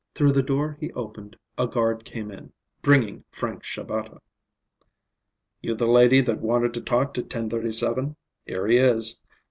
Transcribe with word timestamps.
Through 0.15 0.31
the 0.31 0.41
door 0.41 0.77
he 0.79 0.91
opened 0.93 1.37
a 1.59 1.67
guard 1.67 2.05
came 2.05 2.31
in, 2.31 2.53
bringing 2.81 3.23
Frank 3.29 3.61
Shabata. 3.63 4.17
"You 5.61 5.75
the 5.75 5.85
lady 5.85 6.21
that 6.21 6.39
wanted 6.41 6.73
to 6.73 6.81
talk 6.81 7.13
to 7.13 7.21
1037? 7.21 8.15
Here 8.43 8.65
he 8.65 8.77
is. 8.77 9.21